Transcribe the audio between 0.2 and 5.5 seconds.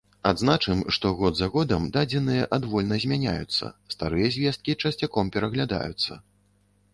Адзначым, што год за годам дадзеныя адвольна змяняюцца, старыя звесткі часцяком